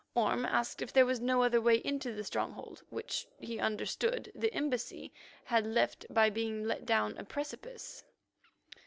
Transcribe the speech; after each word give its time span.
Orme 0.15 0.47
asked 0.47 0.81
if 0.81 0.91
there 0.91 1.05
was 1.05 1.19
no 1.19 1.43
other 1.43 1.61
way 1.61 1.75
into 1.75 2.11
the 2.11 2.23
stronghold, 2.23 2.81
which, 2.89 3.27
he 3.39 3.59
understood, 3.59 4.31
the 4.33 4.51
embassy 4.51 5.13
had 5.43 5.67
left 5.67 6.07
by 6.09 6.27
being 6.31 6.63
let 6.63 6.87
down 6.87 7.15
a 7.19 7.23
precipice. 7.23 8.03